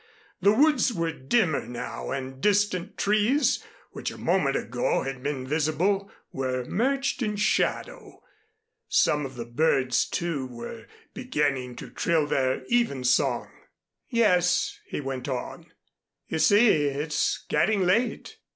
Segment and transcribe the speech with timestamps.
[0.41, 6.11] The woods were dimmer now and distant trees which a moment ago had been visible
[6.31, 8.19] were merged in shadow.
[8.87, 13.51] Some of the birds, too, were beginning to trill their even song.
[14.09, 15.71] "Yes," he went on,
[16.27, 18.37] "you see it's getting late.